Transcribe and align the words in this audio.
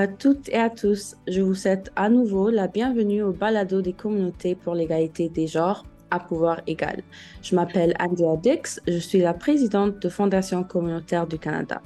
À 0.00 0.08
toutes 0.08 0.48
et 0.48 0.56
à 0.56 0.70
tous. 0.70 1.14
Je 1.28 1.42
vous 1.42 1.54
souhaite 1.54 1.92
à 1.94 2.08
nouveau 2.08 2.48
la 2.48 2.68
bienvenue 2.68 3.22
au 3.22 3.32
balado 3.32 3.82
des 3.82 3.92
communautés 3.92 4.54
pour 4.54 4.74
l'égalité 4.74 5.28
des 5.28 5.46
genres 5.46 5.84
à 6.10 6.18
pouvoir 6.18 6.62
égal. 6.66 7.02
Je 7.42 7.54
m'appelle 7.54 7.94
Andrea 8.00 8.38
Dix, 8.38 8.80
je 8.88 8.96
suis 8.96 9.18
la 9.18 9.34
présidente 9.34 10.00
de 10.00 10.08
Fondation 10.08 10.64
communautaire 10.64 11.26
du 11.26 11.38
Canada. 11.38 11.82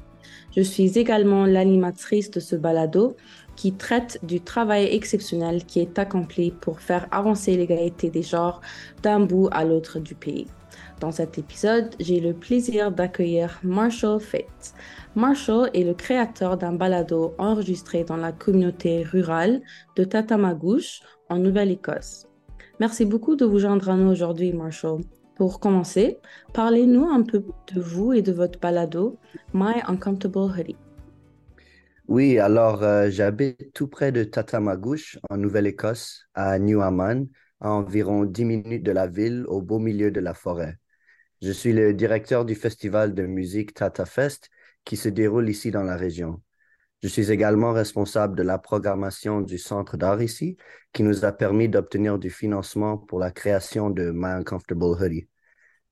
Je 0.56 0.62
suis 0.62 0.96
également 0.96 1.44
l'animatrice 1.44 2.30
de 2.30 2.38
ce 2.38 2.54
balado 2.54 3.16
qui 3.56 3.72
traite 3.72 4.18
du 4.22 4.40
travail 4.40 4.86
exceptionnel 4.94 5.64
qui 5.64 5.80
est 5.80 5.98
accompli 5.98 6.50
pour 6.50 6.80
faire 6.80 7.06
avancer 7.10 7.56
l'égalité 7.56 8.10
des 8.10 8.22
genres 8.22 8.60
d'un 9.02 9.20
bout 9.20 9.48
à 9.52 9.64
l'autre 9.64 9.98
du 9.98 10.14
pays. 10.14 10.46
Dans 11.00 11.12
cet 11.12 11.38
épisode, 11.38 11.94
j'ai 12.00 12.20
le 12.20 12.32
plaisir 12.32 12.92
d'accueillir 12.92 13.58
Marshall 13.62 14.20
Fate. 14.20 14.74
Marshall 15.14 15.70
est 15.74 15.84
le 15.84 15.94
créateur 15.94 16.56
d'un 16.56 16.72
balado 16.72 17.34
enregistré 17.38 18.04
dans 18.04 18.16
la 18.16 18.32
communauté 18.32 19.02
rurale 19.02 19.60
de 19.96 20.04
Tatamagouche 20.04 21.00
en 21.28 21.38
Nouvelle-Écosse. 21.38 22.26
Merci 22.80 23.04
beaucoup 23.04 23.36
de 23.36 23.44
vous 23.44 23.58
joindre 23.58 23.88
à 23.90 23.96
nous 23.96 24.10
aujourd'hui, 24.10 24.52
Marshall. 24.52 25.02
Pour 25.36 25.58
commencer, 25.58 26.18
parlez-nous 26.52 27.06
un 27.06 27.22
peu 27.22 27.44
de 27.74 27.80
vous 27.80 28.12
et 28.12 28.22
de 28.22 28.32
votre 28.32 28.58
balado 28.60 29.18
My 29.52 29.74
Uncomfortable 29.86 30.52
Hoodie. 30.58 30.83
Oui, 32.06 32.38
alors 32.38 32.82
euh, 32.82 33.08
j'habite 33.10 33.72
tout 33.72 33.88
près 33.88 34.12
de 34.12 34.24
Tatamagouche, 34.24 35.18
en 35.30 35.36
Nouvelle-Écosse, 35.38 36.26
à 36.34 36.58
New 36.58 36.82
Amman, 36.82 37.26
à 37.60 37.70
environ 37.70 38.24
10 38.24 38.44
minutes 38.44 38.82
de 38.82 38.92
la 38.92 39.06
ville, 39.06 39.44
au 39.48 39.62
beau 39.62 39.78
milieu 39.78 40.10
de 40.10 40.20
la 40.20 40.34
forêt. 40.34 40.76
Je 41.42 41.52
suis 41.52 41.72
le 41.72 41.94
directeur 41.94 42.44
du 42.44 42.54
festival 42.54 43.14
de 43.14 43.24
musique 43.26 43.74
Tata 43.74 44.06
Fest 44.06 44.50
qui 44.84 44.96
se 44.96 45.08
déroule 45.08 45.48
ici 45.48 45.70
dans 45.70 45.82
la 45.82 45.96
région. 45.96 46.42
Je 47.02 47.08
suis 47.08 47.30
également 47.32 47.72
responsable 47.72 48.36
de 48.36 48.42
la 48.42 48.58
programmation 48.58 49.40
du 49.40 49.58
Centre 49.58 49.96
d'art 49.96 50.22
ici, 50.22 50.56
qui 50.92 51.02
nous 51.02 51.24
a 51.24 51.32
permis 51.32 51.68
d'obtenir 51.68 52.18
du 52.18 52.30
financement 52.30 52.98
pour 52.98 53.18
la 53.18 53.30
création 53.30 53.90
de 53.90 54.10
My 54.12 54.32
Uncomfortable 54.32 54.84
Hoodie. 54.84 55.28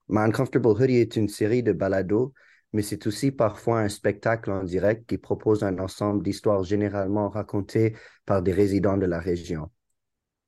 My 0.09 0.21
Uncomfortable 0.21 0.69
Hoodie 0.69 0.99
est 0.99 1.17
une 1.17 1.29
série 1.29 1.63
de 1.63 1.73
balados 1.73 2.33
mais 2.73 2.83
c'est 2.83 3.07
aussi 3.07 3.31
parfois 3.33 3.81
un 3.81 3.89
spectacle 3.89 4.51
en 4.51 4.65
direct 4.65 5.09
qui 5.09 5.19
propose 5.19 5.63
un 5.63 5.79
ensemble 5.79 6.23
d'histoires 6.23 6.65
généralement 6.65 7.29
racontées 7.29 7.97
par 8.27 8.43
des 8.43 8.53
résidents 8.53 8.97
de 8.97 9.07
la 9.07 9.21
région. 9.21 9.71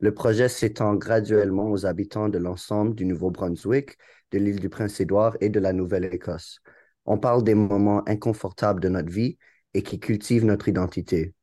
Le 0.01 0.13
projet 0.13 0.49
s'étend 0.49 0.95
graduellement 0.95 1.71
aux 1.71 1.87
habitants 1.87 2.29
de 2.29 2.39
l'ensemble 2.39 2.95
du 2.95 3.07
Nouveau-Brunswick, 3.07 3.97
de 4.33 4.39
l'île 4.39 4.61
du 4.61 4.69
Prince-Édouard 4.69 5.37
et 5.41 5.49
de 5.49 5.61
la 5.61 5.73
Nouvelle-Écosse. 5.73 6.61
On 7.07 7.19
parle 7.19 7.45
des 7.45 7.55
moments 7.55 8.07
inconfortables 8.09 8.81
de 8.81 8.89
notre 8.89 9.11
vie 9.11 9.39
et 9.73 9.83
qui 9.83 10.01
cultivent 10.01 10.45
notre 10.45 10.69
identité. 10.69 11.35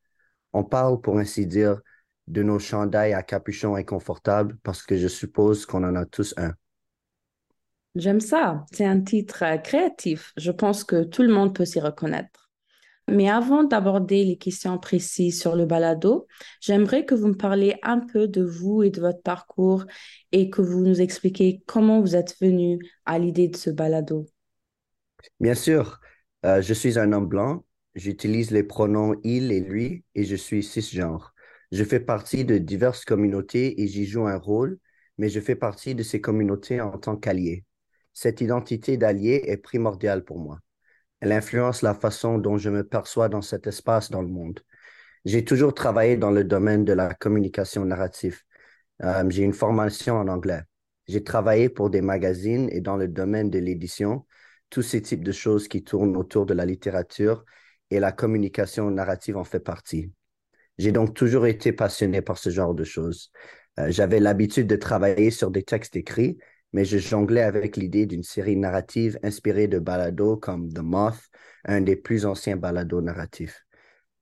On 0.52 0.64
parle, 0.64 1.00
pour 1.00 1.18
ainsi 1.18 1.46
dire, 1.46 1.80
de 2.26 2.42
nos 2.42 2.58
chandails 2.58 3.14
à 3.14 3.22
capuchon 3.22 3.74
inconfortables 3.74 4.56
parce 4.62 4.82
que 4.82 4.96
je 4.96 5.08
suppose 5.08 5.66
qu'on 5.66 5.84
en 5.84 5.96
a 5.96 6.06
tous 6.06 6.34
un. 6.36 6.52
J'aime 7.94 8.20
ça. 8.20 8.64
C'est 8.72 8.86
un 8.86 9.00
titre 9.00 9.44
euh, 9.44 9.58
créatif. 9.58 10.32
Je 10.36 10.50
pense 10.50 10.84
que 10.84 11.04
tout 11.04 11.22
le 11.22 11.32
monde 11.32 11.54
peut 11.54 11.64
s'y 11.64 11.80
reconnaître. 11.80 12.50
Mais 13.08 13.28
avant 13.28 13.64
d'aborder 13.64 14.24
les 14.24 14.36
questions 14.36 14.78
précises 14.78 15.40
sur 15.40 15.56
le 15.56 15.66
balado, 15.66 16.26
j'aimerais 16.60 17.04
que 17.04 17.14
vous 17.14 17.28
me 17.28 17.36
parliez 17.36 17.76
un 17.82 17.98
peu 17.98 18.28
de 18.28 18.42
vous 18.42 18.82
et 18.82 18.90
de 18.90 19.00
votre 19.00 19.20
parcours 19.20 19.84
et 20.30 20.48
que 20.48 20.62
vous 20.62 20.80
nous 20.80 21.00
expliquiez 21.00 21.62
comment 21.66 22.00
vous 22.00 22.16
êtes 22.16 22.36
venu 22.40 22.78
à 23.04 23.18
l'idée 23.18 23.48
de 23.48 23.56
ce 23.56 23.70
balado. 23.70 24.26
Bien 25.40 25.54
sûr, 25.54 26.00
euh, 26.46 26.62
je 26.62 26.72
suis 26.72 26.98
un 26.98 27.12
homme 27.12 27.26
blanc. 27.26 27.64
J'utilise 27.94 28.52
les 28.52 28.62
pronoms 28.62 29.16
il 29.24 29.52
et 29.52 29.60
lui 29.60 30.04
et 30.14 30.24
je 30.24 30.36
suis 30.36 30.62
cisgenre. 30.62 31.34
Je 31.72 31.84
fais 31.84 32.00
partie 32.00 32.44
de 32.44 32.56
diverses 32.56 33.04
communautés 33.04 33.82
et 33.82 33.88
j'y 33.88 34.06
joue 34.06 34.26
un 34.26 34.38
rôle, 34.38 34.78
mais 35.18 35.28
je 35.28 35.40
fais 35.40 35.56
partie 35.56 35.94
de 35.94 36.02
ces 36.02 36.20
communautés 36.20 36.80
en 36.80 36.96
tant 36.96 37.16
qu'allié. 37.16 37.64
Cette 38.12 38.40
identité 38.40 38.96
d'allié 38.96 39.44
est 39.46 39.56
primordiale 39.56 40.24
pour 40.24 40.38
moi. 40.38 40.58
Elle 41.20 41.32
influence 41.32 41.82
la 41.82 41.94
façon 41.94 42.38
dont 42.38 42.58
je 42.58 42.68
me 42.68 42.84
perçois 42.84 43.28
dans 43.28 43.42
cet 43.42 43.66
espace 43.66 44.10
dans 44.10 44.22
le 44.22 44.28
monde. 44.28 44.60
J'ai 45.24 45.44
toujours 45.44 45.72
travaillé 45.72 46.16
dans 46.16 46.30
le 46.32 46.44
domaine 46.44 46.84
de 46.84 46.92
la 46.92 47.14
communication 47.14 47.84
narrative. 47.84 48.40
Euh, 49.02 49.24
j'ai 49.28 49.44
une 49.44 49.52
formation 49.52 50.16
en 50.16 50.28
anglais. 50.28 50.62
J'ai 51.06 51.22
travaillé 51.22 51.68
pour 51.68 51.90
des 51.90 52.00
magazines 52.00 52.68
et 52.72 52.80
dans 52.80 52.96
le 52.96 53.08
domaine 53.08 53.50
de 53.50 53.58
l'édition, 53.58 54.26
tous 54.70 54.82
ces 54.82 55.02
types 55.02 55.24
de 55.24 55.32
choses 55.32 55.68
qui 55.68 55.84
tournent 55.84 56.16
autour 56.16 56.46
de 56.46 56.54
la 56.54 56.64
littérature 56.64 57.44
et 57.90 58.00
la 58.00 58.12
communication 58.12 58.90
narrative 58.90 59.36
en 59.36 59.44
fait 59.44 59.60
partie. 59.60 60.12
J'ai 60.78 60.92
donc 60.92 61.14
toujours 61.14 61.46
été 61.46 61.72
passionné 61.72 62.22
par 62.22 62.38
ce 62.38 62.50
genre 62.50 62.74
de 62.74 62.84
choses. 62.84 63.30
Euh, 63.78 63.90
j'avais 63.90 64.20
l'habitude 64.20 64.66
de 64.66 64.76
travailler 64.76 65.30
sur 65.30 65.50
des 65.50 65.62
textes 65.62 65.96
écrits 65.96 66.38
mais 66.72 66.84
je 66.84 66.98
jonglais 66.98 67.42
avec 67.42 67.76
l'idée 67.76 68.06
d'une 68.06 68.22
série 68.22 68.56
narrative 68.56 69.18
inspirée 69.22 69.68
de 69.68 69.78
balados 69.78 70.36
comme 70.36 70.72
The 70.72 70.78
Moth, 70.78 71.20
un 71.64 71.80
des 71.80 71.96
plus 71.96 72.26
anciens 72.26 72.56
balados 72.56 73.00
narratifs. 73.02 73.64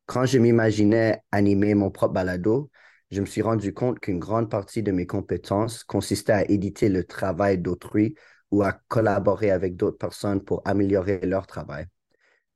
Quand 0.06 0.26
je 0.26 0.38
m'imaginais 0.38 1.22
animer 1.30 1.74
mon 1.74 1.90
propre 1.90 2.14
balado, 2.14 2.70
je 3.10 3.20
me 3.20 3.26
suis 3.26 3.42
rendu 3.42 3.72
compte 3.72 4.00
qu'une 4.00 4.18
grande 4.18 4.50
partie 4.50 4.82
de 4.82 4.92
mes 4.92 5.06
compétences 5.06 5.84
consistait 5.84 6.32
à 6.32 6.50
éditer 6.50 6.88
le 6.88 7.04
travail 7.04 7.58
d'autrui 7.58 8.14
ou 8.50 8.62
à 8.62 8.72
collaborer 8.88 9.50
avec 9.50 9.76
d'autres 9.76 9.98
personnes 9.98 10.42
pour 10.42 10.62
améliorer 10.64 11.20
leur 11.20 11.46
travail. 11.46 11.86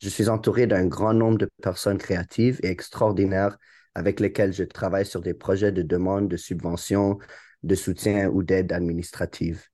Je 0.00 0.08
suis 0.08 0.28
entouré 0.28 0.66
d'un 0.66 0.86
grand 0.86 1.14
nombre 1.14 1.38
de 1.38 1.48
personnes 1.62 1.98
créatives 1.98 2.60
et 2.62 2.68
extraordinaires 2.68 3.56
avec 3.94 4.20
lesquelles 4.20 4.52
je 4.52 4.64
travaille 4.64 5.06
sur 5.06 5.20
des 5.20 5.34
projets 5.34 5.72
de 5.72 5.82
demande 5.82 6.28
de 6.28 6.36
subventions, 6.36 7.18
de 7.62 7.74
soutien 7.74 8.28
ou 8.28 8.42
d'aide 8.42 8.72
administrative. 8.72 9.64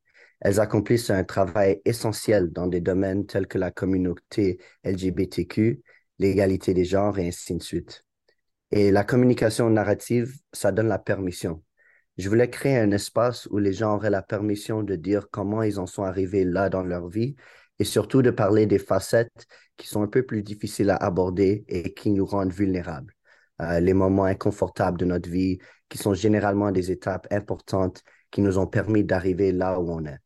Elles 0.40 0.60
accomplissent 0.60 1.10
un 1.10 1.24
travail 1.24 1.80
essentiel 1.84 2.50
dans 2.50 2.66
des 2.66 2.80
domaines 2.80 3.26
tels 3.26 3.46
que 3.46 3.58
la 3.58 3.70
communauté 3.70 4.58
LGBTQ, 4.84 5.82
l'égalité 6.18 6.74
des 6.74 6.84
genres 6.84 7.18
et 7.18 7.28
ainsi 7.28 7.56
de 7.56 7.62
suite. 7.62 8.04
Et 8.70 8.90
la 8.90 9.04
communication 9.04 9.68
narrative, 9.70 10.34
ça 10.52 10.72
donne 10.72 10.88
la 10.88 10.98
permission. 10.98 11.62
Je 12.18 12.28
voulais 12.28 12.50
créer 12.50 12.78
un 12.78 12.90
espace 12.92 13.46
où 13.50 13.58
les 13.58 13.72
gens 13.72 13.96
auraient 13.96 14.10
la 14.10 14.22
permission 14.22 14.82
de 14.82 14.96
dire 14.96 15.28
comment 15.30 15.62
ils 15.62 15.78
en 15.80 15.86
sont 15.86 16.04
arrivés 16.04 16.44
là 16.44 16.68
dans 16.68 16.82
leur 16.82 17.08
vie 17.08 17.36
et 17.78 17.84
surtout 17.84 18.22
de 18.22 18.30
parler 18.30 18.66
des 18.66 18.78
facettes 18.78 19.46
qui 19.76 19.86
sont 19.88 20.02
un 20.02 20.06
peu 20.06 20.24
plus 20.24 20.42
difficiles 20.42 20.90
à 20.90 20.96
aborder 20.96 21.64
et 21.68 21.94
qui 21.94 22.10
nous 22.10 22.26
rendent 22.26 22.52
vulnérables. 22.52 23.14
Euh, 23.60 23.80
les 23.80 23.94
moments 23.94 24.24
inconfortables 24.24 24.98
de 24.98 25.04
notre 25.04 25.28
vie, 25.28 25.58
qui 25.88 25.98
sont 25.98 26.14
généralement 26.14 26.72
des 26.72 26.90
étapes 26.90 27.26
importantes 27.30 28.02
qui 28.30 28.40
nous 28.40 28.58
ont 28.58 28.66
permis 28.66 29.04
d'arriver 29.04 29.52
là 29.52 29.80
où 29.80 29.90
on 29.90 30.04
est. 30.06 30.18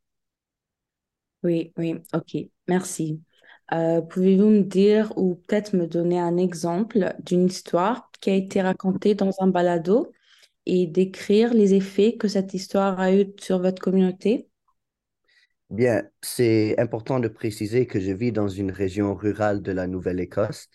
Oui, 1.45 1.73
oui, 1.77 1.97
ok, 2.15 2.37
merci. 2.69 3.23
Euh, 3.73 4.01
pouvez-vous 4.01 4.49
me 4.49 4.63
dire 4.63 5.13
ou 5.19 5.37
peut-être 5.37 5.77
me 5.77 5.87
donner 5.87 6.19
un 6.19 6.37
exemple 6.39 7.15
d'une 7.21 7.47
histoire 7.47 8.11
qui 8.21 8.31
a 8.31 8.35
été 8.35 8.63
racontée 8.63 9.15
dans 9.15 9.31
un 9.41 9.49
balado 9.49 10.11
et 10.67 10.87
décrire 10.87 11.55
les 11.55 11.75
effets 11.75 12.17
que 12.17 12.29
cette 12.29 12.55
histoire 12.55 12.99
a 13.01 13.15
eu 13.15 13.27
sur 13.41 13.61
votre 13.61 13.83
communauté? 13.83 14.49
Bien, 15.71 16.05
c'est 16.23 16.79
important 16.79 17.21
de 17.21 17.29
préciser 17.29 17.87
que 17.87 17.99
je 18.01 18.13
vis 18.13 18.33
dans 18.33 18.49
une 18.49 18.71
région 18.71 19.15
rurale 19.15 19.63
de 19.63 19.73
la 19.73 19.87
Nouvelle-Écosse. 19.87 20.69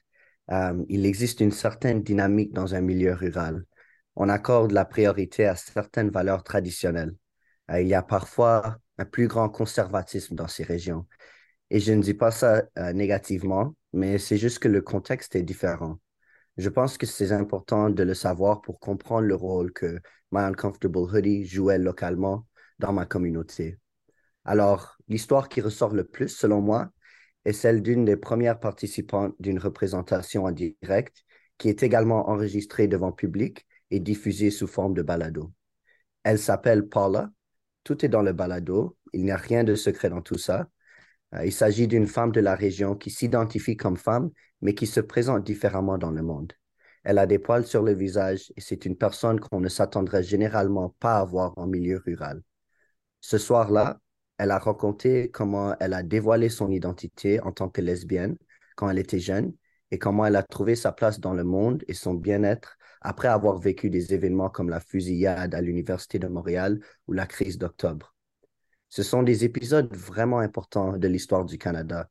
Euh, 0.51 0.83
il 0.89 1.05
existe 1.05 1.39
une 1.41 1.51
certaine 1.51 2.01
dynamique 2.03 2.53
dans 2.53 2.75
un 2.75 2.81
milieu 2.81 3.13
rural. 3.13 3.65
On 4.15 4.29
accorde 4.29 4.71
la 4.71 4.85
priorité 4.85 5.45
à 5.45 5.55
certaines 5.55 6.09
valeurs 6.09 6.43
traditionnelles. 6.43 7.15
Euh, 7.71 7.81
il 7.81 7.87
y 7.87 7.93
a 7.93 8.01
parfois 8.03 8.77
un 8.99 9.05
plus 9.05 9.27
grand 9.27 9.49
conservatisme 9.49 10.35
dans 10.35 10.47
ces 10.47 10.63
régions. 10.63 11.07
Et 11.71 11.79
je 11.79 11.93
ne 11.93 12.01
dis 12.01 12.13
pas 12.13 12.31
ça 12.31 12.63
euh, 12.77 12.93
négativement, 12.93 13.75
mais 13.93 14.17
c'est 14.17 14.37
juste 14.37 14.59
que 14.59 14.67
le 14.67 14.81
contexte 14.81 15.35
est 15.35 15.43
différent. 15.43 15.99
Je 16.57 16.69
pense 16.69 16.97
que 16.97 17.05
c'est 17.05 17.31
important 17.31 17.89
de 17.89 18.03
le 18.03 18.13
savoir 18.13 18.61
pour 18.61 18.79
comprendre 18.79 19.25
le 19.27 19.35
rôle 19.35 19.71
que 19.71 19.99
My 20.31 20.41
Uncomfortable 20.41 20.97
Hoodie 20.97 21.45
jouait 21.45 21.77
localement 21.77 22.45
dans 22.79 22.91
ma 22.91 23.05
communauté. 23.05 23.79
Alors, 24.43 24.97
l'histoire 25.07 25.47
qui 25.47 25.61
ressort 25.61 25.93
le 25.93 26.03
plus, 26.03 26.27
selon 26.27 26.59
moi, 26.59 26.91
est 27.45 27.53
celle 27.53 27.81
d'une 27.81 28.03
des 28.03 28.17
premières 28.17 28.59
participantes 28.59 29.33
d'une 29.39 29.59
représentation 29.59 30.43
en 30.43 30.51
direct 30.51 31.23
qui 31.57 31.69
est 31.69 31.83
également 31.83 32.29
enregistrée 32.29 32.87
devant 32.87 33.11
public 33.11 33.65
et 33.91 33.99
diffusée 33.99 34.51
sous 34.51 34.67
forme 34.67 34.93
de 34.93 35.01
balado. 35.01 35.53
Elle 36.23 36.39
s'appelle 36.39 36.87
Paula 36.87 37.31
tout 37.89 38.05
est 38.05 38.09
dans 38.09 38.21
le 38.21 38.33
balado. 38.33 38.95
Il 39.13 39.23
n'y 39.23 39.31
a 39.31 39.37
rien 39.37 39.63
de 39.63 39.73
secret 39.73 40.11
dans 40.11 40.21
tout 40.21 40.37
ça. 40.37 40.67
Euh, 41.33 41.43
il 41.43 41.51
s'agit 41.51 41.87
d'une 41.87 42.05
femme 42.05 42.31
de 42.31 42.39
la 42.39 42.53
région 42.53 42.95
qui 42.95 43.09
s'identifie 43.09 43.77
comme 43.77 43.97
femme, 43.97 44.29
mais 44.61 44.75
qui 44.75 44.85
se 44.85 44.99
présente 44.99 45.43
différemment 45.43 45.97
dans 45.97 46.11
le 46.11 46.21
monde. 46.21 46.53
Elle 47.03 47.17
a 47.17 47.25
des 47.25 47.39
poils 47.39 47.65
sur 47.65 47.81
le 47.81 47.93
visage 47.93 48.53
et 48.55 48.61
c'est 48.61 48.85
une 48.85 48.95
personne 48.95 49.39
qu'on 49.39 49.59
ne 49.59 49.69
s'attendrait 49.69 50.21
généralement 50.21 50.95
pas 50.99 51.17
à 51.17 51.25
voir 51.25 51.57
en 51.57 51.65
milieu 51.65 51.97
rural. 52.05 52.43
Ce 53.21 53.39
soir-là, 53.39 53.99
elle 54.37 54.51
a 54.51 54.59
raconté 54.59 55.31
comment 55.31 55.75
elle 55.79 55.93
a 55.93 56.03
dévoilé 56.03 56.49
son 56.49 56.69
identité 56.69 57.39
en 57.41 57.51
tant 57.51 57.69
que 57.69 57.81
lesbienne 57.81 58.37
quand 58.75 58.87
elle 58.87 58.99
était 58.99 59.19
jeune 59.19 59.51
et 59.89 59.97
comment 59.97 60.27
elle 60.27 60.35
a 60.35 60.43
trouvé 60.43 60.75
sa 60.75 60.91
place 60.91 61.19
dans 61.19 61.33
le 61.33 61.43
monde 61.43 61.83
et 61.87 61.95
son 61.95 62.13
bien-être 62.13 62.77
après 63.01 63.27
avoir 63.27 63.57
vécu 63.57 63.89
des 63.89 64.13
événements 64.13 64.49
comme 64.49 64.69
la 64.69 64.79
fusillade 64.79 65.55
à 65.55 65.61
l'Université 65.61 66.19
de 66.19 66.27
Montréal 66.27 66.79
ou 67.07 67.13
la 67.13 67.25
crise 67.25 67.57
d'octobre. 67.57 68.15
Ce 68.89 69.03
sont 69.03 69.23
des 69.23 69.45
épisodes 69.45 69.93
vraiment 69.95 70.39
importants 70.39 70.97
de 70.97 71.07
l'histoire 71.07 71.45
du 71.45 71.57
Canada. 71.57 72.09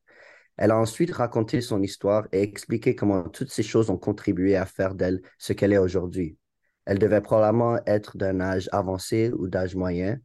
Elle 0.57 0.71
a 0.71 0.79
ensuite 0.79 1.13
raconté 1.13 1.61
son 1.61 1.83
histoire 1.83 2.27
et 2.33 2.43
expliqué 2.43 2.95
comment 2.95 3.29
toutes 3.29 3.51
ces 3.51 3.63
choses 3.63 3.91
ont 3.91 3.97
contribué 3.97 4.57
à 4.57 4.67
faire 4.67 4.95
d'elle 4.95 5.23
ce 5.39 5.53
qu'elle 5.53 5.73
est 5.73 5.79
aujourd'hui. 5.79 6.37
Elle 6.85 6.99
devait 6.99 7.21
probablement 7.21 7.79
être 7.87 8.17
d'un 8.17 8.41
âge 8.41 8.69
avancé 8.73 9.31
ou 9.33 9.49
d'âge 9.49 9.77
moyen. 9.77 10.19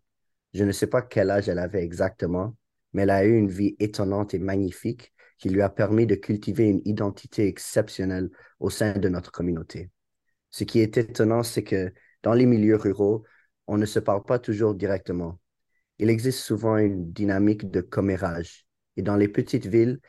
Je 0.54 0.64
ne 0.64 0.72
sais 0.72 0.88
pas 0.88 1.02
quel 1.02 1.30
âge 1.30 1.50
elle 1.50 1.60
avait 1.60 1.84
exactement, 1.84 2.56
mais 2.94 3.04
elle 3.04 3.10
a 3.10 3.26
eu 3.26 3.36
une 3.36 3.50
vie 3.50 3.76
étonnante 3.80 4.34
et 4.34 4.40
magnifique 4.40 5.14
qui 5.38 5.50
lui 5.50 5.62
a 5.62 5.70
permis 5.70 6.08
de 6.08 6.16
cultiver 6.16 6.70
une 6.70 6.82
identité 6.86 7.48
exceptionnelle 7.48 8.30
au 8.60 8.70
sein 8.70 8.94
de 8.94 9.10
notre 9.10 9.32
communauté. 9.32 9.90
Ce 10.54 10.66
qui 10.66 10.82
est 10.82 10.98
étonnant, 10.98 11.42
c'est 11.42 11.64
que 11.64 11.92
dans 12.22 12.34
les 12.34 12.46
milieux 12.46 12.76
ruraux, 12.76 13.24
on 13.66 13.80
ne 13.80 13.88
se 13.88 13.98
parle 13.98 14.24
pas 14.24 14.38
toujours 14.38 14.76
directement. 14.76 15.40
Il 15.98 16.12
existe 16.12 16.42
souvent 16.42 16.78
une 16.78 17.12
dynamique 17.12 17.72
de 17.72 17.82
commérage. 17.82 18.68
Et 18.96 19.02
dans 19.02 19.16
les 19.16 19.28
petites 19.28 19.66
villes, 19.66 20.00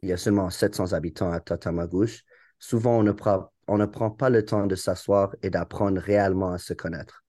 il 0.00 0.08
y 0.08 0.12
a 0.14 0.16
seulement 0.16 0.48
700 0.48 0.94
habitants 0.94 1.30
à 1.30 1.40
Tatamagouche, 1.40 2.24
souvent 2.58 2.98
on 2.98 3.02
ne, 3.02 3.12
prend, 3.12 4.10
pas 4.10 4.30
le 4.30 4.42
temps 4.42 4.66
de 4.66 4.74
s'asseoir 4.74 5.36
et 5.42 5.50
d'apprendre 5.50 6.00
réellement 6.00 6.52
à 6.52 6.58
se 6.58 6.72
connaître. 6.72 7.22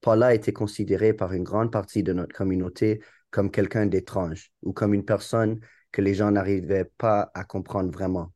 Paula 0.00 0.32
était 0.32 0.52
considérée 0.52 1.12
par 1.12 1.32
une 1.32 1.42
grande 1.42 1.72
partie 1.72 2.04
de 2.04 2.12
notre 2.12 2.36
communauté 2.36 3.02
comme 3.32 3.50
quelqu'un 3.50 3.86
d'étrange 3.86 4.52
ou 4.62 4.72
comme 4.72 4.94
une 4.94 5.04
personne 5.04 5.58
que 5.90 6.02
les 6.02 6.14
gens 6.14 6.30
n'arrivaient 6.30 6.88
pas 6.98 7.32
à 7.34 7.42
comprendre 7.42 7.90
vraiment. 7.90 8.32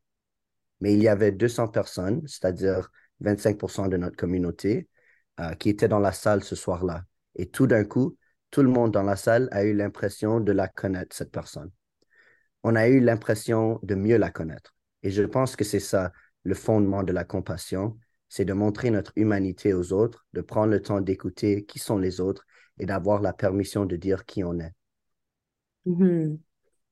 Mais 0.81 0.93
il 0.93 1.03
y 1.03 1.07
avait 1.07 1.31
200 1.31 1.69
personnes, 1.69 2.27
c'est-à-dire 2.27 2.91
25 3.21 3.89
de 3.89 3.97
notre 3.97 4.17
communauté, 4.17 4.89
euh, 5.41 5.55
qui 5.55 5.69
était 5.71 5.89
dans 5.89 5.99
la 5.99 6.13
salle 6.13 6.43
ce 6.43 6.57
soir-là. 6.57 7.05
Et 7.37 7.47
tout 7.47 7.67
d'un 7.67 7.85
coup, 7.85 8.17
tout 8.51 8.63
le 8.63 8.69
monde 8.69 8.93
dans 8.93 9.03
la 9.03 9.17
salle 9.17 9.49
a 9.53 9.65
eu 9.65 9.75
l'impression 9.75 10.41
de 10.41 10.53
la 10.53 10.69
connaître, 10.69 11.17
cette 11.17 11.31
personne. 11.31 11.71
On 12.63 12.77
a 12.77 12.89
eu 12.89 13.01
l'impression 13.01 13.79
de 13.83 13.95
mieux 13.95 14.19
la 14.19 14.31
connaître. 14.31 14.75
Et 15.03 15.11
je 15.11 15.23
pense 15.23 15.57
que 15.57 15.65
c'est 15.65 15.81
ça 15.81 16.13
le 16.45 16.55
fondement 16.55 17.03
de 17.03 17.13
la 17.13 17.25
compassion, 17.25 17.99
c'est 18.29 18.45
de 18.45 18.53
montrer 18.53 18.91
notre 18.91 19.13
humanité 19.17 19.73
aux 19.73 19.93
autres, 19.93 20.27
de 20.33 20.41
prendre 20.41 20.73
le 20.73 20.83
temps 20.83 21.01
d'écouter 21.01 21.65
qui 21.65 21.79
sont 21.79 21.99
les 21.99 22.21
autres 22.21 22.47
et 22.79 22.87
d'avoir 22.87 23.21
la 23.21 23.33
permission 23.33 23.87
de 23.87 23.97
dire 23.97 24.25
qui 24.25 24.45
on 24.45 24.59
est. 24.59 24.73
Mhm. 25.87 26.39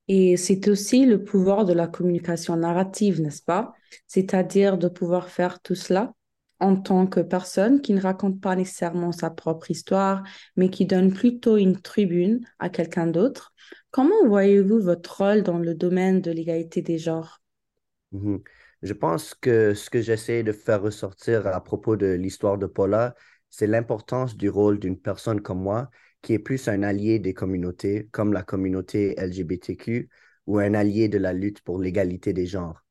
Et 0.07 0.37
c'est 0.37 0.67
aussi 0.67 1.05
le 1.05 1.23
pouvoir 1.23 1.65
de 1.65 1.73
la 1.73 1.87
communication 1.87 2.55
narrative, 2.55 3.21
n'est-ce 3.21 3.43
pas? 3.43 3.73
C'est-à-dire 4.07 4.77
de 4.77 4.87
pouvoir 4.87 5.29
faire 5.29 5.61
tout 5.61 5.75
cela 5.75 6.13
en 6.59 6.75
tant 6.75 7.07
que 7.07 7.19
personne 7.21 7.81
qui 7.81 7.93
ne 7.93 8.01
raconte 8.01 8.41
pas 8.41 8.55
nécessairement 8.55 9.11
sa 9.11 9.29
propre 9.29 9.71
histoire, 9.71 10.23
mais 10.55 10.69
qui 10.69 10.85
donne 10.85 11.13
plutôt 11.13 11.57
une 11.57 11.81
tribune 11.81 12.45
à 12.59 12.69
quelqu'un 12.69 13.07
d'autre. 13.07 13.53
Comment 13.91 14.27
voyez-vous 14.27 14.79
votre 14.81 15.17
rôle 15.17 15.43
dans 15.43 15.57
le 15.59 15.73
domaine 15.75 16.21
de 16.21 16.31
l'égalité 16.31 16.81
des 16.81 16.97
genres? 16.97 17.41
Mhm. 18.11 18.41
Je 18.81 18.93
pense 18.93 19.35
que 19.35 19.73
ce 19.73 19.89
que 19.89 20.01
j'essaie 20.01 20.43
de 20.43 20.51
faire 20.51 20.81
ressortir 20.81 21.45
à 21.47 21.61
propos 21.63 21.95
de 21.95 22.07
l'histoire 22.07 22.57
de 22.57 22.65
Paula, 22.65 23.15
c'est 23.49 23.67
l'importance 23.67 24.37
du 24.37 24.49
rôle 24.49 24.79
d'une 24.79 24.99
personne 24.99 25.41
comme 25.41 25.61
moi, 25.61 25.89
qui 26.21 26.33
est 26.33 26.39
plus 26.39 26.67
un 26.67 26.83
allié 26.83 27.19
des 27.19 27.33
communautés, 27.33 28.07
comme 28.11 28.33
la 28.33 28.43
communauté 28.43 29.15
LGBTQ, 29.19 30.09
ou 30.47 30.59
un 30.59 30.73
allié 30.73 31.07
de 31.09 31.17
la 31.17 31.33
lutte 31.33 31.61
pour 31.61 31.79
l'égalité 31.79 32.33
des 32.33 32.45
genres. 32.47 32.83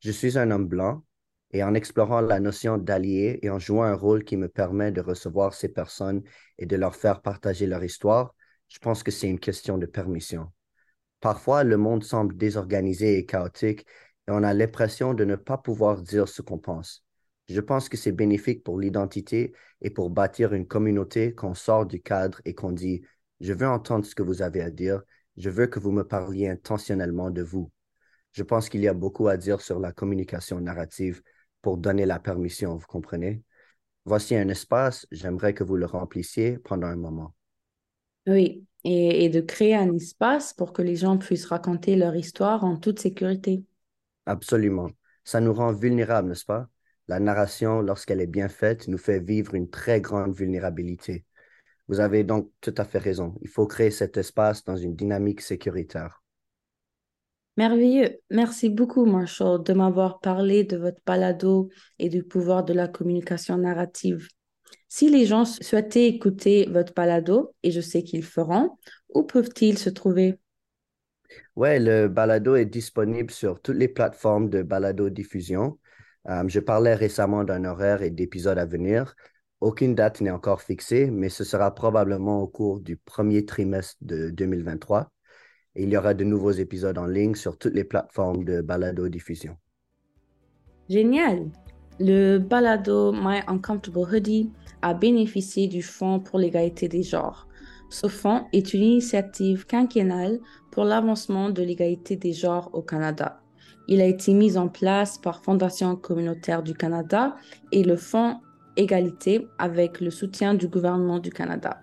Je 0.00 0.10
suis 0.10 0.38
un 0.38 0.50
homme 0.50 0.66
blanc 0.68 1.04
et 1.52 1.62
en 1.62 1.74
explorant 1.74 2.20
la 2.20 2.40
notion 2.40 2.78
d'allié 2.78 3.38
et 3.42 3.50
en 3.50 3.58
jouant 3.58 3.84
un 3.84 3.94
rôle 3.94 4.24
qui 4.24 4.36
me 4.36 4.48
permet 4.48 4.92
de 4.92 5.00
recevoir 5.00 5.54
ces 5.54 5.68
personnes 5.68 6.22
et 6.58 6.66
de 6.66 6.76
leur 6.76 6.96
faire 6.96 7.22
partager 7.22 7.66
leur 7.66 7.84
histoire, 7.84 8.34
je 8.68 8.78
pense 8.78 9.02
que 9.02 9.10
c'est 9.10 9.28
une 9.28 9.38
question 9.38 9.78
de 9.78 9.86
permission. 9.86 10.52
Parfois, 11.20 11.64
le 11.64 11.76
monde 11.76 12.04
semble 12.04 12.36
désorganisé 12.36 13.18
et 13.18 13.26
chaotique 13.26 13.86
et 14.28 14.32
on 14.32 14.42
a 14.42 14.54
l'impression 14.54 15.14
de 15.14 15.24
ne 15.24 15.36
pas 15.36 15.56
pouvoir 15.56 16.02
dire 16.02 16.28
ce 16.28 16.42
qu'on 16.42 16.58
pense. 16.58 17.04
Je 17.48 17.60
pense 17.60 17.88
que 17.88 17.96
c'est 17.96 18.12
bénéfique 18.12 18.64
pour 18.64 18.78
l'identité 18.80 19.54
et 19.80 19.90
pour 19.90 20.10
bâtir 20.10 20.52
une 20.52 20.66
communauté 20.66 21.32
qu'on 21.32 21.54
sort 21.54 21.86
du 21.86 22.02
cadre 22.02 22.40
et 22.44 22.54
qu'on 22.54 22.72
dit 22.72 23.02
Je 23.40 23.52
veux 23.52 23.68
entendre 23.68 24.04
ce 24.04 24.16
que 24.16 24.22
vous 24.22 24.42
avez 24.42 24.62
à 24.62 24.70
dire, 24.70 25.02
je 25.36 25.50
veux 25.50 25.68
que 25.68 25.78
vous 25.78 25.92
me 25.92 26.02
parliez 26.02 26.48
intentionnellement 26.48 27.30
de 27.30 27.42
vous. 27.42 27.70
Je 28.32 28.42
pense 28.42 28.68
qu'il 28.68 28.80
y 28.80 28.88
a 28.88 28.94
beaucoup 28.94 29.28
à 29.28 29.36
dire 29.36 29.60
sur 29.60 29.78
la 29.78 29.92
communication 29.92 30.60
narrative 30.60 31.22
pour 31.62 31.78
donner 31.78 32.06
la 32.06 32.18
permission, 32.18 32.76
vous 32.76 32.86
comprenez? 32.86 33.42
Voici 34.04 34.36
un 34.36 34.48
espace, 34.48 35.06
j'aimerais 35.10 35.52
que 35.52 35.64
vous 35.64 35.76
le 35.76 35.86
remplissiez 35.86 36.58
pendant 36.58 36.86
un 36.86 36.96
moment. 36.96 37.34
Oui, 38.26 38.64
et, 38.84 39.28
de 39.28 39.40
créer 39.40 39.74
un 39.74 39.92
espace 39.94 40.52
pour 40.52 40.72
que 40.72 40.82
les 40.82 40.96
gens 40.96 41.18
puissent 41.18 41.46
raconter 41.46 41.96
leur 41.96 42.14
histoire 42.14 42.64
en 42.64 42.76
toute 42.76 43.00
sécurité. 43.00 43.64
Absolument. 44.26 44.90
Ça 45.24 45.40
nous 45.40 45.52
rend 45.52 45.72
vulnérables, 45.72 46.28
n'est-ce 46.28 46.44
pas? 46.44 46.68
La 47.08 47.20
narration, 47.20 47.80
lorsqu'elle 47.80 48.20
est 48.20 48.26
bien 48.26 48.48
faite, 48.48 48.88
nous 48.88 48.98
fait 48.98 49.20
vivre 49.20 49.54
une 49.54 49.70
très 49.70 50.00
grande 50.00 50.34
vulnérabilité. 50.34 51.24
Vous 51.88 52.00
avez 52.00 52.24
donc 52.24 52.50
tout 52.60 52.74
à 52.76 52.84
fait 52.84 52.98
raison. 52.98 53.36
Il 53.42 53.48
faut 53.48 53.66
créer 53.66 53.90
cet 53.90 54.16
espace 54.16 54.64
dans 54.64 54.76
une 54.76 54.96
dynamique 54.96 55.40
sécuritaire. 55.40 56.22
Merveilleux. 57.56 58.18
Merci 58.30 58.68
beaucoup, 58.68 59.06
Marshall, 59.06 59.62
de 59.62 59.72
m'avoir 59.72 60.20
parlé 60.20 60.64
de 60.64 60.76
votre 60.76 61.00
balado 61.06 61.70
et 61.98 62.10
du 62.10 62.22
pouvoir 62.22 62.64
de 62.64 62.74
la 62.74 62.86
communication 62.86 63.56
narrative. 63.56 64.28
Si 64.88 65.08
les 65.08 65.24
gens 65.24 65.46
souhaitaient 65.46 66.06
écouter 66.06 66.68
votre 66.70 66.92
balado, 66.92 67.54
et 67.62 67.70
je 67.70 67.80
sais 67.80 68.02
qu'ils 68.02 68.24
feront, 68.24 68.76
où 69.14 69.22
peuvent-ils 69.22 69.78
se 69.78 69.88
trouver? 69.88 70.38
Oui, 71.56 71.78
le 71.80 72.08
balado 72.08 72.56
est 72.56 72.66
disponible 72.66 73.30
sur 73.30 73.60
toutes 73.60 73.76
les 73.76 73.88
plateformes 73.88 74.50
de 74.50 74.62
balado-diffusion. 74.62 75.78
Euh, 76.28 76.44
je 76.46 76.60
parlais 76.60 76.94
récemment 76.94 77.42
d'un 77.42 77.64
horaire 77.64 78.02
et 78.02 78.10
d'épisodes 78.10 78.58
à 78.58 78.66
venir. 78.66 79.14
Aucune 79.60 79.94
date 79.94 80.20
n'est 80.20 80.30
encore 80.30 80.60
fixée, 80.60 81.10
mais 81.10 81.30
ce 81.30 81.42
sera 81.42 81.74
probablement 81.74 82.42
au 82.42 82.48
cours 82.48 82.80
du 82.80 82.98
premier 82.98 83.46
trimestre 83.46 83.96
de 84.02 84.28
2023 84.28 85.10
il 85.76 85.90
y 85.90 85.96
aura 85.96 86.14
de 86.14 86.24
nouveaux 86.24 86.52
épisodes 86.52 86.98
en 86.98 87.06
ligne 87.06 87.34
sur 87.34 87.58
toutes 87.58 87.74
les 87.74 87.84
plateformes 87.84 88.44
de 88.44 88.60
balado-diffusion. 88.60 89.56
Génial! 90.88 91.50
Le 91.98 92.38
balado 92.38 93.12
My 93.12 93.40
Uncomfortable 93.46 94.14
Hoodie 94.14 94.52
a 94.82 94.92
bénéficié 94.92 95.66
du 95.66 95.82
Fonds 95.82 96.20
pour 96.20 96.38
l'égalité 96.38 96.88
des 96.88 97.02
genres. 97.02 97.48
Ce 97.88 98.08
fonds 98.08 98.44
est 98.52 98.74
une 98.74 98.82
initiative 98.82 99.64
quinquennale 99.66 100.40
pour 100.70 100.84
l'avancement 100.84 101.50
de 101.50 101.62
l'égalité 101.62 102.16
des 102.16 102.32
genres 102.32 102.68
au 102.72 102.82
Canada. 102.82 103.40
Il 103.88 104.00
a 104.00 104.06
été 104.06 104.34
mis 104.34 104.58
en 104.58 104.68
place 104.68 105.18
par 105.18 105.42
Fondation 105.42 105.96
communautaire 105.96 106.62
du 106.62 106.74
Canada 106.74 107.36
et 107.72 107.84
le 107.84 107.96
Fonds 107.96 108.40
Égalité 108.76 109.46
avec 109.58 110.00
le 110.02 110.10
soutien 110.10 110.52
du 110.52 110.68
gouvernement 110.68 111.18
du 111.18 111.30
Canada. 111.30 111.80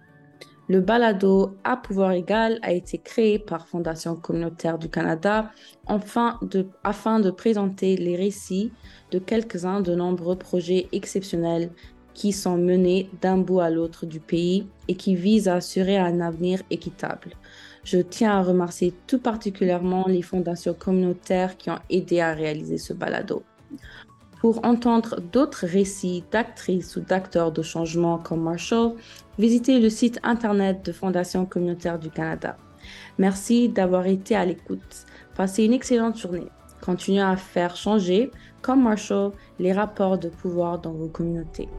Le 0.70 0.80
balado 0.80 1.58
à 1.66 1.76
pouvoir 1.76 2.14
égal 2.14 2.60
a 2.62 2.72
été 2.72 2.98
créé 2.98 3.38
par 3.38 3.68
Fondation 3.68 4.16
communautaire 4.16 4.78
du 4.78 4.90
Canada 4.90 5.52
afin 5.88 6.40
de 7.20 7.32
présenter 7.32 7.98
les 7.98 8.16
récits 8.16 8.72
de 9.12 9.20
quelques-uns 9.20 9.82
de 9.82 9.94
nombreux 9.94 10.38
projets 10.38 10.88
exceptionnels 10.94 11.72
qui 12.14 12.32
sont 12.32 12.58
menés 12.58 13.10
d'un 13.22 13.38
bout 13.38 13.60
à 13.60 13.70
l'autre 13.70 14.06
du 14.06 14.20
pays 14.20 14.68
et 14.88 14.96
qui 14.96 15.16
visent 15.16 15.48
à 15.48 15.56
assurer 15.56 15.98
un 15.98 16.22
avenir 16.22 16.62
équitable. 16.70 17.32
Je 17.84 17.98
tiens 17.98 18.38
à 18.38 18.44
remercier 18.44 18.94
tout 19.08 19.20
particulièrement 19.20 20.06
les 20.08 20.22
fondations 20.22 20.74
communautaires 20.74 21.58
qui 21.58 21.70
ont 21.70 21.80
aidé 21.90 22.22
à 22.22 22.34
réaliser 22.34 22.78
ce 22.78 22.94
balado. 22.94 23.44
Pour 24.44 24.66
entendre 24.66 25.22
d'autres 25.22 25.66
récits 25.66 26.26
d'actrices 26.30 26.98
ou 26.98 27.00
d'acteurs 27.00 27.54
de 27.54 27.62
changement 27.62 28.18
comme 28.18 28.44
Marshall, 28.44 28.92
visitez 29.40 29.80
le 29.80 29.90
site 29.90 30.20
internet 30.22 30.86
de 30.86 30.92
Fondation 30.92 31.46
communautaire 31.46 31.98
du 31.98 32.10
Canada. 32.10 32.58
Merci 33.18 33.70
d'avoir 33.70 34.06
été 34.06 34.36
à 34.36 34.44
l'écoute. 34.44 35.06
Passez 35.38 35.64
une 35.64 35.72
excellente 35.72 36.20
journée. 36.20 36.50
Continuez 36.82 37.22
à 37.22 37.38
faire 37.38 37.78
changer, 37.78 38.32
comme 38.62 38.84
Marshall, 38.84 39.32
les 39.60 39.72
rapports 39.72 40.18
de 40.18 40.28
pouvoir 40.28 40.78
dans 40.78 40.92
vos 40.92 41.08
communautés. 41.08 41.70